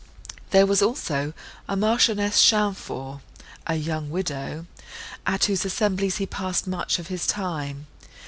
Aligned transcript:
There 0.49 0.65
was 0.65 0.81
also 0.81 1.31
a 1.69 1.75
Marchioness 1.77 2.41
Champfort, 2.43 3.19
a 3.67 3.75
young 3.75 4.09
widow, 4.09 4.65
at 5.27 5.45
whose 5.45 5.63
assemblies 5.63 6.17
he 6.17 6.25
passed 6.25 6.65
much 6.65 6.97
of 6.97 7.05
his 7.05 7.27
time. 7.27 7.85